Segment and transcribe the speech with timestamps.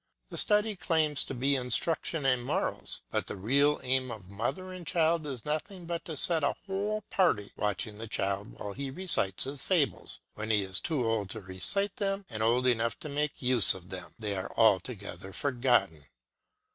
[0.29, 4.87] The study claims to be instruction in morals; but the real aim of mother and
[4.87, 9.43] child is nothing but to set a whole party watching the child while he recites
[9.43, 13.43] his fables; when he is too old to recite them and old enough to make
[13.43, 16.05] use of them, they are altogether forgotten.